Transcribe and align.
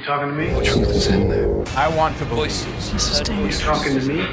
You 0.00 0.06
talking 0.06 0.28
to 0.28 0.34
me? 0.34 0.46
The 0.48 0.64
truth 0.64 0.88
is 0.88 1.06
in 1.08 1.28
there. 1.28 1.50
I 1.76 1.86
want 1.94 2.16
to 2.18 2.24
voices. 2.24 2.90
This 2.90 3.10
is 3.10 3.20
dangerous. 3.20 3.60
You 3.60 3.66
talking 3.66 4.00
to 4.00 4.06
me? 4.06 4.26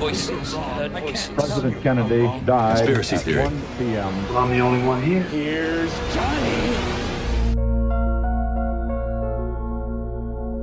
Voices. 0.00 0.56
President 1.36 1.80
Kennedy 1.80 2.26
died 2.44 2.78
Conspiracy 2.78 3.14
at 3.14 3.22
theory. 3.22 3.44
1 3.44 3.62
p.m. 3.78 4.28
Well, 4.28 4.38
I'm 4.38 4.50
the 4.50 4.58
only 4.58 4.84
one 4.84 5.00
here. 5.00 5.86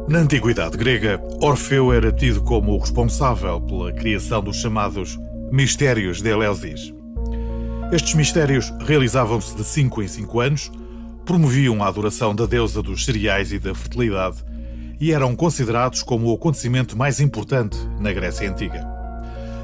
Na 0.10 0.20
antiguidade 0.20 0.76
grega, 0.76 1.22
Orfeu 1.42 1.94
era 1.94 2.12
tido 2.12 2.44
como 2.44 2.74
o 2.74 2.80
responsável 2.80 3.62
pela 3.62 3.94
criação 3.94 4.44
dos 4.44 4.58
chamados 4.58 5.18
Mistérios 5.54 6.22
de 6.22 6.32
Eleusis. 6.32 6.94
Estes 7.94 8.14
mistérios 8.14 8.74
realizavam-se 8.82 9.56
de 9.56 9.64
5 9.64 10.04
em 10.04 10.08
5 10.10 10.40
anos, 10.42 10.72
promoviam 11.30 11.84
a 11.84 11.88
adoração 11.88 12.34
da 12.34 12.48
deusa 12.48 12.82
dos 12.82 13.06
cereais 13.06 13.52
e 13.52 13.60
da 13.60 13.76
fertilidade 13.76 14.38
e 15.00 15.14
eram 15.14 15.36
considerados 15.36 16.02
como 16.02 16.28
o 16.28 16.34
acontecimento 16.34 16.98
mais 16.98 17.20
importante 17.20 17.78
na 18.00 18.12
Grécia 18.12 18.50
Antiga. 18.50 18.84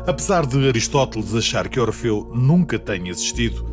Apesar 0.05 0.45
de 0.45 0.67
Aristóteles 0.67 1.33
achar 1.33 1.67
que 1.67 1.79
Orfeu 1.79 2.31
nunca 2.35 2.77
tenha 2.77 3.09
existido, 3.09 3.65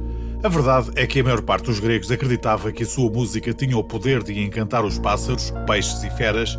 a 0.43 0.49
verdade 0.49 0.91
é 0.97 1.07
que 1.07 1.21
a 1.21 1.23
maior 1.23 1.43
parte 1.43 1.67
dos 1.67 1.81
gregos 1.81 2.11
acreditava 2.11 2.73
que 2.73 2.83
a 2.83 2.87
sua 2.87 3.11
música 3.11 3.53
tinha 3.53 3.77
o 3.77 3.85
poder 3.85 4.23
de 4.23 4.43
encantar 4.43 4.87
os 4.87 4.99
pássaros, 4.99 5.53
peixes 5.67 6.03
e 6.03 6.09
feras 6.17 6.59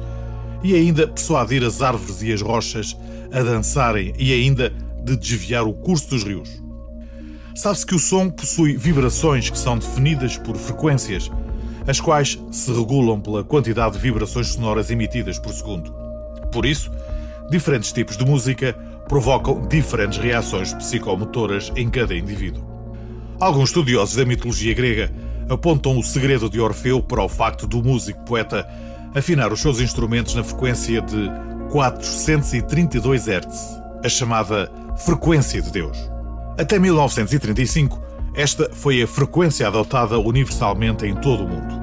e 0.63 0.75
ainda 0.75 1.07
persuadir 1.07 1.63
as 1.63 1.81
árvores 1.81 2.21
e 2.21 2.31
as 2.31 2.43
rochas 2.43 2.95
a 3.31 3.41
dançarem 3.41 4.13
e 4.19 4.31
ainda 4.31 4.71
de 5.03 5.17
desviar 5.17 5.63
o 5.63 5.73
curso 5.73 6.11
dos 6.11 6.23
rios. 6.23 6.62
Sabe-se 7.55 7.85
que 7.85 7.95
o 7.95 7.99
som 7.99 8.29
possui 8.29 8.75
vibrações 8.75 9.49
que 9.49 9.57
são 9.57 9.77
definidas 9.77 10.37
por 10.37 10.55
frequências, 10.57 11.29
as 11.87 11.99
quais 11.99 12.39
se 12.51 12.71
regulam 12.71 13.19
pela 13.19 13.43
quantidade 13.43 13.93
de 13.93 13.99
vibrações 13.99 14.47
sonoras 14.47 14.89
emitidas 14.89 15.37
por 15.37 15.53
segundo. 15.53 15.93
Por 16.51 16.65
isso, 16.65 16.91
diferentes 17.49 17.91
tipos 17.91 18.17
de 18.17 18.25
música 18.25 18.73
provocam 19.07 19.61
diferentes 19.67 20.17
reações 20.17 20.73
psicomotoras 20.73 21.71
em 21.75 21.89
cada 21.89 22.15
indivíduo. 22.15 22.63
Alguns 23.39 23.69
estudiosos 23.69 24.15
da 24.15 24.25
mitologia 24.25 24.73
grega 24.73 25.11
apontam 25.49 25.97
o 25.97 26.03
segredo 26.03 26.49
de 26.49 26.59
Orfeu 26.59 27.03
para 27.03 27.23
o 27.23 27.29
facto 27.29 27.67
do 27.67 27.83
músico-poeta 27.83 28.67
afinar 29.13 29.53
os 29.53 29.61
seus 29.61 29.79
instrumentos 29.79 30.33
na 30.33 30.43
frequência 30.43 31.01
de 31.01 31.29
432 31.69 33.27
Hz, 33.27 33.81
a 34.03 34.09
chamada 34.09 34.71
frequência 34.97 35.61
de 35.61 35.71
Deus. 35.71 36.12
Até 36.55 36.77
1935, 36.77 37.99
esta 38.35 38.69
foi 38.71 39.01
a 39.01 39.07
frequência 39.07 39.67
adotada 39.67 40.19
universalmente 40.19 41.03
em 41.03 41.15
todo 41.15 41.45
o 41.45 41.47
mundo. 41.47 41.73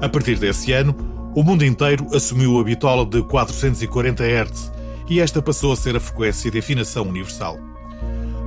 A 0.00 0.08
partir 0.08 0.38
desse 0.38 0.70
ano, 0.72 0.94
o 1.34 1.42
mundo 1.42 1.64
inteiro 1.64 2.06
assumiu 2.14 2.60
a 2.60 2.64
bitola 2.64 3.04
de 3.04 3.20
440 3.24 4.22
Hz 4.22 4.72
e 5.08 5.18
esta 5.18 5.42
passou 5.42 5.72
a 5.72 5.76
ser 5.76 5.96
a 5.96 6.00
frequência 6.00 6.50
de 6.50 6.58
afinação 6.58 7.02
universal. 7.02 7.58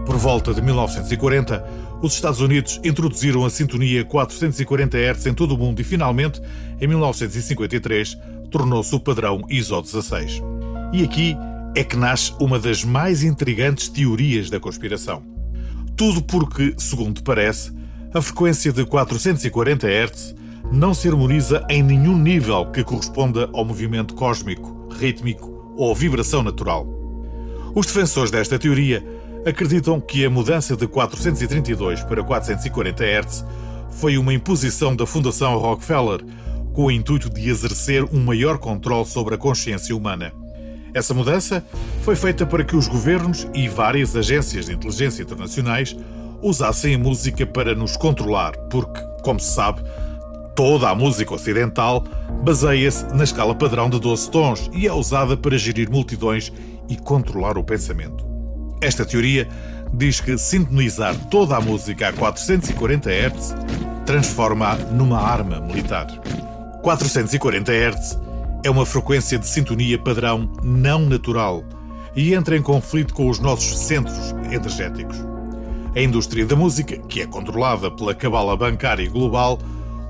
Por 0.05 0.15
volta 0.15 0.53
de 0.53 0.61
1940, 0.61 1.63
os 2.01 2.13
Estados 2.13 2.39
Unidos 2.39 2.79
introduziram 2.81 3.45
a 3.45 3.49
sintonia 3.49 4.05
440 4.05 4.97
Hz 4.97 5.25
em 5.25 5.33
todo 5.33 5.55
o 5.55 5.57
mundo 5.57 5.81
e, 5.81 5.83
finalmente, 5.83 6.41
em 6.79 6.87
1953, 6.87 8.17
tornou-se 8.49 8.95
o 8.95 8.99
padrão 8.99 9.41
ISO 9.49 9.81
16. 9.81 10.41
E 10.93 11.03
aqui 11.03 11.35
é 11.75 11.83
que 11.83 11.97
nasce 11.97 12.33
uma 12.39 12.57
das 12.57 12.83
mais 12.83 13.23
intrigantes 13.23 13.89
teorias 13.89 14.49
da 14.49 14.59
conspiração. 14.59 15.28
Tudo 15.99 16.21
porque, 16.21 16.73
segundo 16.77 17.21
parece, 17.21 17.73
a 18.13 18.21
frequência 18.21 18.71
de 18.71 18.85
440 18.85 19.85
Hz 19.85 20.33
não 20.71 20.93
se 20.93 21.09
harmoniza 21.09 21.65
em 21.67 21.83
nenhum 21.83 22.17
nível 22.17 22.71
que 22.71 22.85
corresponda 22.85 23.49
ao 23.51 23.65
movimento 23.65 24.15
cósmico, 24.15 24.87
rítmico 24.97 25.73
ou 25.75 25.93
vibração 25.93 26.41
natural. 26.41 26.87
Os 27.75 27.85
defensores 27.85 28.31
desta 28.31 28.57
teoria 28.57 29.05
acreditam 29.45 29.99
que 29.99 30.23
a 30.23 30.29
mudança 30.29 30.73
de 30.73 30.87
432 30.87 32.01
para 32.05 32.23
440 32.23 33.03
Hz 33.03 33.45
foi 33.89 34.17
uma 34.17 34.33
imposição 34.33 34.95
da 34.95 35.05
Fundação 35.05 35.57
Rockefeller 35.57 36.21
com 36.71 36.85
o 36.85 36.91
intuito 36.91 37.29
de 37.29 37.49
exercer 37.49 38.05
um 38.05 38.23
maior 38.23 38.57
controle 38.57 39.05
sobre 39.05 39.35
a 39.35 39.37
consciência 39.37 39.93
humana. 39.93 40.31
Essa 40.93 41.13
mudança 41.13 41.63
foi 42.01 42.15
feita 42.15 42.45
para 42.45 42.63
que 42.63 42.75
os 42.75 42.87
governos 42.87 43.47
e 43.53 43.67
várias 43.67 44.15
agências 44.15 44.65
de 44.65 44.73
inteligência 44.73 45.21
internacionais 45.21 45.95
usassem 46.41 46.95
a 46.95 46.97
música 46.97 47.45
para 47.45 47.75
nos 47.75 47.95
controlar, 47.97 48.55
porque, 48.69 49.01
como 49.21 49.39
se 49.39 49.53
sabe, 49.53 49.81
toda 50.55 50.89
a 50.89 50.95
música 50.95 51.33
ocidental 51.33 52.03
baseia-se 52.43 53.05
na 53.13 53.23
escala 53.23 53.53
padrão 53.53 53.89
de 53.89 53.99
12 53.99 54.31
tons 54.31 54.69
e 54.73 54.87
é 54.87 54.93
usada 54.93 55.37
para 55.37 55.57
gerir 55.57 55.89
multidões 55.89 56.51
e 56.87 56.95
controlar 56.95 57.57
o 57.57 57.63
pensamento. 57.63 58.25
Esta 58.81 59.05
teoria 59.05 59.47
diz 59.93 60.19
que 60.19 60.37
sintonizar 60.37 61.15
toda 61.29 61.55
a 61.55 61.61
música 61.61 62.09
a 62.09 62.13
440 62.13 63.09
Hz 63.09 63.55
transforma-a 64.05 64.75
numa 64.75 65.19
arma 65.19 65.59
militar. 65.59 66.07
440 66.81 67.71
Hz 67.71 68.28
é 68.63 68.69
uma 68.69 68.85
frequência 68.85 69.39
de 69.39 69.47
sintonia 69.47 69.97
padrão 69.97 70.51
não 70.61 71.05
natural 71.05 71.63
e 72.15 72.33
entra 72.33 72.57
em 72.57 72.61
conflito 72.61 73.13
com 73.13 73.29
os 73.29 73.39
nossos 73.39 73.77
centros 73.79 74.31
energéticos. 74.51 75.17
A 75.95 76.01
indústria 76.01 76.45
da 76.45 76.55
música, 76.55 76.97
que 76.97 77.21
é 77.21 77.25
controlada 77.25 77.89
pela 77.89 78.13
cabala 78.13 78.55
bancária 78.57 79.09
global, 79.09 79.59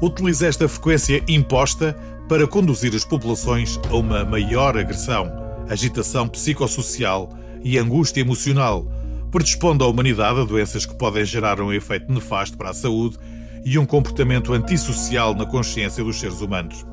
utiliza 0.01 0.47
esta 0.47 0.67
frequência 0.67 1.23
imposta 1.27 1.93
para 2.27 2.47
conduzir 2.47 2.93
as 2.95 3.05
populações 3.05 3.79
a 3.89 3.95
uma 3.95 4.25
maior 4.25 4.77
agressão, 4.77 5.31
agitação 5.69 6.27
psicossocial 6.27 7.29
e 7.63 7.77
angústia 7.77 8.21
emocional, 8.21 8.85
predispondo 9.31 9.83
a 9.83 9.88
humanidade 9.88 10.39
a 10.39 10.43
doenças 10.43 10.85
que 10.85 10.95
podem 10.95 11.25
gerar 11.25 11.61
um 11.61 11.71
efeito 11.71 12.11
nefasto 12.11 12.57
para 12.57 12.71
a 12.71 12.73
saúde 12.73 13.17
e 13.63 13.77
um 13.77 13.85
comportamento 13.85 14.53
antissocial 14.53 15.35
na 15.35 15.45
consciência 15.45 16.03
dos 16.03 16.19
seres 16.19 16.41
humanos. 16.41 16.85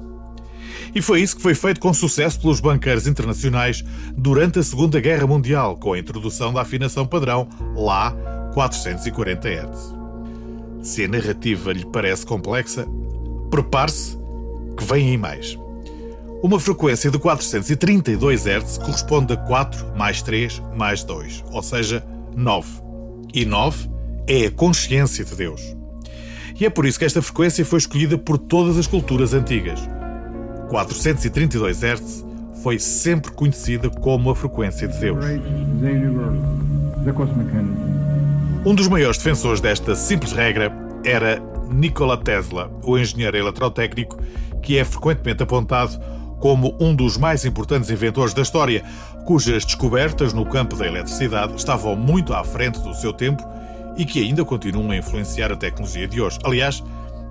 E 0.96 1.02
foi 1.02 1.20
isso 1.20 1.36
que 1.36 1.42
foi 1.42 1.54
feito 1.54 1.78
com 1.78 1.92
sucesso 1.92 2.40
pelos 2.40 2.58
banqueiros 2.58 3.06
internacionais 3.06 3.84
durante 4.16 4.58
a 4.58 4.62
Segunda 4.62 4.98
Guerra 4.98 5.26
Mundial, 5.26 5.76
com 5.76 5.92
a 5.92 5.98
introdução 5.98 6.54
da 6.54 6.62
afinação 6.62 7.06
padrão 7.06 7.46
lá 7.76 8.12
440 8.54 9.46
Hz. 9.46 9.94
Se 10.80 11.04
a 11.04 11.08
narrativa 11.08 11.70
lhe 11.70 11.84
parece 11.84 12.24
complexa, 12.24 12.88
prepare-se 13.50 14.16
que 14.74 14.84
vem 14.84 15.10
aí 15.10 15.18
mais. 15.18 15.58
Uma 16.42 16.58
frequência 16.58 17.10
de 17.10 17.18
432 17.18 18.46
Hz 18.46 18.78
corresponde 18.78 19.34
a 19.34 19.36
4 19.36 19.94
mais 19.98 20.22
3 20.22 20.62
mais 20.74 21.04
2, 21.04 21.44
ou 21.52 21.62
seja, 21.62 22.02
9. 22.34 22.70
E 23.34 23.44
9 23.44 23.90
é 24.26 24.46
a 24.46 24.50
consciência 24.50 25.26
de 25.26 25.36
Deus. 25.36 25.60
E 26.58 26.64
é 26.64 26.70
por 26.70 26.86
isso 26.86 26.98
que 26.98 27.04
esta 27.04 27.20
frequência 27.20 27.66
foi 27.66 27.80
escolhida 27.80 28.16
por 28.16 28.38
todas 28.38 28.78
as 28.78 28.86
culturas 28.86 29.34
antigas. 29.34 29.78
432 30.68 31.82
Hz 31.82 32.24
foi 32.62 32.78
sempre 32.78 33.30
conhecida 33.30 33.88
como 33.88 34.30
a 34.30 34.34
frequência 34.36 34.88
de 34.88 34.98
Deus. 34.98 35.24
Um 38.64 38.74
dos 38.74 38.88
maiores 38.88 39.18
defensores 39.18 39.60
desta 39.60 39.94
simples 39.94 40.32
regra 40.32 40.72
era 41.04 41.40
Nikola 41.70 42.16
Tesla, 42.16 42.70
o 42.82 42.98
engenheiro 42.98 43.36
eletrotécnico 43.36 44.18
que 44.62 44.78
é 44.78 44.84
frequentemente 44.84 45.44
apontado 45.44 45.96
como 46.40 46.76
um 46.80 46.94
dos 46.94 47.16
mais 47.16 47.44
importantes 47.44 47.88
inventores 47.88 48.34
da 48.34 48.42
história, 48.42 48.84
cujas 49.24 49.64
descobertas 49.64 50.32
no 50.32 50.44
campo 50.44 50.76
da 50.76 50.86
eletricidade 50.86 51.54
estavam 51.54 51.94
muito 51.94 52.34
à 52.34 52.42
frente 52.42 52.80
do 52.80 52.92
seu 52.92 53.12
tempo 53.12 53.42
e 53.96 54.04
que 54.04 54.20
ainda 54.20 54.44
continuam 54.44 54.90
a 54.90 54.96
influenciar 54.96 55.52
a 55.52 55.56
tecnologia 55.56 56.06
de 56.08 56.20
hoje. 56.20 56.38
Aliás, 56.44 56.82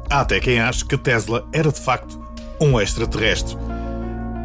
há 0.10 0.22
até 0.22 0.40
quem 0.40 0.60
ache 0.60 0.86
que 0.86 0.98
Tesla 0.98 1.46
era 1.54 1.72
de 1.72 1.80
facto 1.80 2.25
um 2.60 2.80
extraterrestre. 2.80 3.56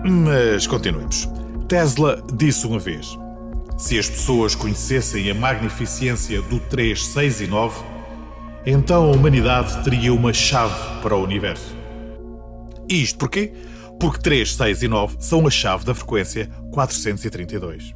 Mas 0.05 0.67
continuemos. 0.67 1.29
Tesla 1.69 2.23
disse 2.35 2.67
uma 2.67 2.79
vez: 2.79 3.19
se 3.79 3.99
as 3.99 4.09
pessoas 4.09 4.55
conhecessem 4.55 5.31
a 5.31 5.35
magnificência 5.35 6.43
do 6.43 6.59
3, 6.61 7.07
6 7.07 7.41
e 7.43 7.47
9, 7.47 7.83
então 8.67 9.05
a 9.05 9.15
humanidade 9.15 9.83
teria 9.85 10.13
uma 10.13 10.33
chave 10.33 11.01
para 11.03 11.17
o 11.17 11.23
universo. 11.23 11.75
E 12.89 13.03
isto 13.03 13.19
porquê? 13.19 13.53
Porque 13.99 14.21
3, 14.21 14.55
6 14.55 14.83
e 14.83 14.89
9 14.89 15.17
são 15.21 15.47
a 15.47 15.51
chave 15.51 15.85
da 15.85 15.95
frequência 15.95 16.51
432. 16.73 17.95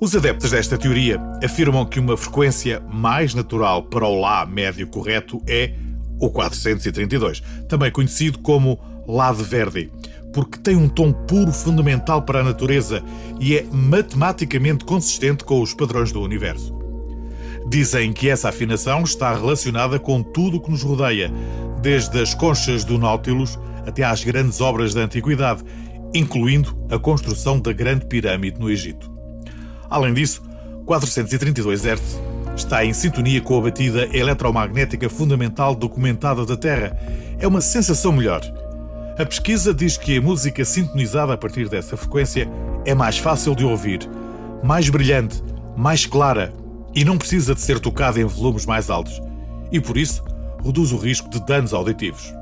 Os 0.00 0.14
adeptos 0.14 0.52
desta 0.52 0.78
teoria 0.78 1.20
afirmam 1.42 1.84
que 1.84 1.98
uma 1.98 2.16
frequência 2.16 2.80
mais 2.88 3.34
natural 3.34 3.82
para 3.82 4.06
o 4.06 4.20
Lá 4.20 4.46
médio 4.46 4.86
correto 4.86 5.42
é 5.46 5.74
o 6.20 6.30
432, 6.30 7.42
também 7.68 7.90
conhecido 7.90 8.38
como 8.38 8.78
Lá 9.08 9.32
de 9.32 9.42
Verdi, 9.42 9.90
porque 10.32 10.58
tem 10.58 10.76
um 10.76 10.88
tom 10.88 11.12
puro 11.12 11.50
fundamental 11.50 12.22
para 12.22 12.40
a 12.40 12.44
natureza 12.44 13.02
e 13.40 13.56
é 13.56 13.64
matematicamente 13.72 14.84
consistente 14.84 15.44
com 15.44 15.62
os 15.62 15.72
padrões 15.72 16.12
do 16.12 16.20
universo. 16.20 16.76
Dizem 17.68 18.12
que 18.12 18.28
essa 18.28 18.50
afinação 18.50 19.02
está 19.02 19.34
relacionada 19.34 19.98
com 19.98 20.22
tudo 20.22 20.58
o 20.58 20.60
que 20.60 20.70
nos 20.70 20.82
rodeia, 20.82 21.32
desde 21.82 22.20
as 22.20 22.34
conchas 22.34 22.84
do 22.84 22.98
Nautilus 22.98 23.58
até 23.86 24.04
às 24.04 24.22
grandes 24.22 24.60
obras 24.60 24.94
da 24.94 25.00
antiguidade, 25.00 25.64
incluindo 26.14 26.76
a 26.90 26.98
construção 26.98 27.58
da 27.58 27.72
Grande 27.72 28.06
Pirâmide 28.06 28.60
no 28.60 28.70
Egito. 28.70 29.10
Além 29.88 30.12
disso, 30.12 30.42
432 30.84 31.84
Hz 31.84 32.20
está 32.56 32.84
em 32.84 32.92
sintonia 32.92 33.40
com 33.40 33.58
a 33.58 33.62
batida 33.62 34.08
eletromagnética 34.12 35.08
fundamental 35.08 35.74
documentada 35.74 36.44
da 36.44 36.56
Terra. 36.56 36.98
É 37.38 37.46
uma 37.46 37.60
sensação 37.60 38.12
melhor. 38.12 38.40
A 39.18 39.26
pesquisa 39.26 39.74
diz 39.74 39.96
que 39.96 40.16
a 40.16 40.22
música 40.22 40.64
sintonizada 40.64 41.32
a 41.32 41.36
partir 41.36 41.68
dessa 41.68 41.96
frequência 41.96 42.48
é 42.86 42.94
mais 42.94 43.18
fácil 43.18 43.52
de 43.52 43.64
ouvir, 43.64 44.08
mais 44.62 44.88
brilhante, 44.88 45.42
mais 45.76 46.06
clara 46.06 46.52
e 46.94 47.04
não 47.04 47.18
precisa 47.18 47.52
de 47.52 47.60
ser 47.60 47.80
tocada 47.80 48.20
em 48.20 48.24
volumes 48.24 48.64
mais 48.64 48.88
altos. 48.88 49.20
E 49.72 49.80
por 49.80 49.96
isso, 49.96 50.22
reduz 50.64 50.92
o 50.92 50.96
risco 50.96 51.28
de 51.28 51.44
danos 51.44 51.74
auditivos. 51.74 52.32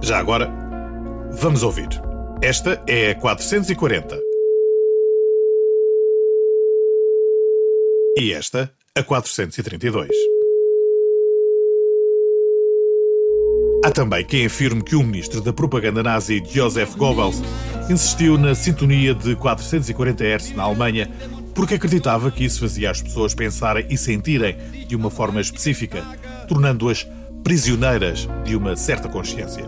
Já 0.00 0.18
agora, 0.18 0.50
vamos 1.32 1.62
ouvir. 1.62 1.88
Esta 2.40 2.82
é 2.86 3.10
a 3.10 3.14
440. 3.14 4.18
E 8.16 8.32
esta, 8.32 8.72
a 8.94 9.02
432. 9.02 10.08
Há 13.88 13.90
também 13.90 14.22
quem 14.22 14.44
afirme 14.44 14.82
que 14.82 14.94
o 14.94 15.02
ministro 15.02 15.40
da 15.40 15.50
propaganda 15.50 16.02
nazi, 16.02 16.44
Joseph 16.46 16.94
Goebbels, 16.94 17.42
insistiu 17.88 18.36
na 18.36 18.54
sintonia 18.54 19.14
de 19.14 19.34
440 19.34 20.24
Hz 20.24 20.54
na 20.54 20.64
Alemanha 20.64 21.10
porque 21.54 21.76
acreditava 21.76 22.30
que 22.30 22.44
isso 22.44 22.60
fazia 22.60 22.90
as 22.90 23.00
pessoas 23.00 23.34
pensarem 23.34 23.86
e 23.88 23.96
sentirem 23.96 24.58
de 24.86 24.94
uma 24.94 25.08
forma 25.08 25.40
específica, 25.40 26.04
tornando-as 26.46 27.08
prisioneiras 27.42 28.28
de 28.44 28.54
uma 28.54 28.76
certa 28.76 29.08
consciência. 29.08 29.64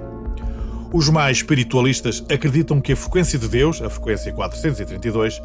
Os 0.92 1.08
mais 1.08 1.38
espiritualistas 1.38 2.22
acreditam 2.30 2.78
que 2.78 2.92
a 2.92 2.96
frequência 2.96 3.38
de 3.38 3.48
Deus, 3.48 3.80
a 3.80 3.88
frequência 3.88 4.30
432, 4.34 5.40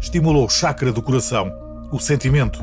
estimula 0.00 0.38
o 0.38 0.48
chakra 0.48 0.92
do 0.92 1.02
coração, 1.02 1.52
o 1.90 1.98
sentimento. 1.98 2.62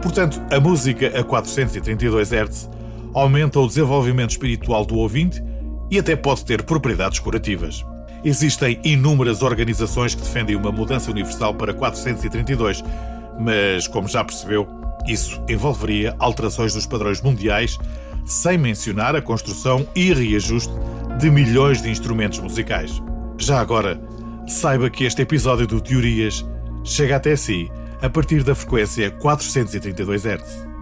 Portanto, 0.00 0.40
a 0.50 0.58
música 0.58 1.08
a 1.08 1.22
432 1.22 2.32
Hz 2.32 2.70
aumenta 3.14 3.60
o 3.60 3.66
desenvolvimento 3.66 4.30
espiritual 4.30 4.84
do 4.84 4.96
ouvinte 4.96 5.42
e 5.90 5.98
até 5.98 6.16
pode 6.16 6.44
ter 6.44 6.62
propriedades 6.62 7.20
curativas. 7.20 7.84
Existem 8.24 8.80
inúmeras 8.82 9.42
organizações 9.42 10.14
que 10.14 10.22
defendem 10.22 10.56
uma 10.56 10.72
mudança 10.72 11.10
universal 11.10 11.54
para 11.54 11.74
432, 11.74 12.82
mas, 13.38 13.86
como 13.86 14.08
já 14.08 14.24
percebeu, 14.24 14.66
isso 15.06 15.42
envolveria 15.48 16.16
alterações 16.18 16.72
dos 16.72 16.86
padrões 16.86 17.20
mundiais, 17.20 17.78
sem 18.24 18.56
mencionar 18.56 19.14
a 19.14 19.20
construção 19.20 19.86
e 19.94 20.12
reajuste 20.12 20.72
de 21.18 21.30
milhões 21.30 21.82
de 21.82 21.90
instrumentos 21.90 22.38
musicais. 22.38 23.02
Já 23.38 23.60
agora, 23.60 24.00
saiba 24.46 24.88
que 24.88 25.04
este 25.04 25.22
episódio 25.22 25.66
do 25.66 25.80
Teorias 25.80 26.44
chega 26.82 27.16
até 27.16 27.36
si 27.36 27.70
a 28.00 28.08
partir 28.08 28.42
da 28.42 28.54
frequência 28.54 29.10
432 29.10 30.24
Hz. 30.24 30.73